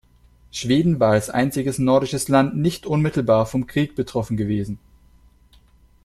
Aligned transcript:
Schweden 0.51 0.99
war 0.99 1.11
als 1.11 1.29
einziges 1.29 1.77
nordisches 1.77 2.27
Land 2.27 2.57
nicht 2.57 2.87
unmittelbar 2.87 3.45
vom 3.45 3.67
Krieg 3.67 3.93
betroffen 3.93 4.35
gewesen. 4.35 4.79